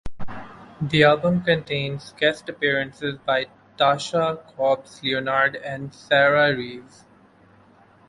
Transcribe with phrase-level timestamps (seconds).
[0.81, 7.05] The album contains guest appearances by Tasha Cobbs Leonard and Sarah Reeves.